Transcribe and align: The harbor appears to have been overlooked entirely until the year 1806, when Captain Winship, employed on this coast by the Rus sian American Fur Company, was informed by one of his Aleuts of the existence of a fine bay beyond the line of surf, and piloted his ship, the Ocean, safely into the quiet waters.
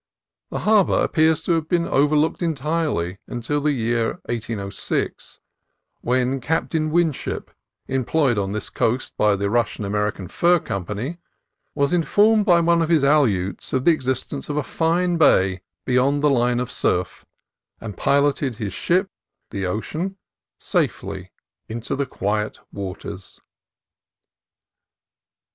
The 0.49 0.61
harbor 0.61 0.99
appears 0.99 1.43
to 1.43 1.51
have 1.51 1.69
been 1.69 1.85
overlooked 1.87 2.41
entirely 2.41 3.19
until 3.27 3.61
the 3.61 3.71
year 3.71 4.13
1806, 4.25 5.39
when 6.01 6.41
Captain 6.41 6.89
Winship, 6.89 7.51
employed 7.87 8.39
on 8.39 8.51
this 8.51 8.71
coast 8.71 9.15
by 9.15 9.35
the 9.35 9.47
Rus 9.47 9.69
sian 9.75 9.85
American 9.85 10.27
Fur 10.27 10.57
Company, 10.57 11.19
was 11.75 11.93
informed 11.93 12.45
by 12.47 12.61
one 12.61 12.81
of 12.81 12.89
his 12.89 13.03
Aleuts 13.03 13.73
of 13.73 13.85
the 13.85 13.91
existence 13.91 14.49
of 14.49 14.57
a 14.57 14.63
fine 14.63 15.17
bay 15.19 15.61
beyond 15.85 16.23
the 16.23 16.31
line 16.31 16.59
of 16.59 16.71
surf, 16.71 17.23
and 17.79 17.95
piloted 17.95 18.55
his 18.55 18.73
ship, 18.73 19.11
the 19.51 19.67
Ocean, 19.67 20.17
safely 20.57 21.29
into 21.69 21.95
the 21.95 22.07
quiet 22.07 22.57
waters. 22.73 23.39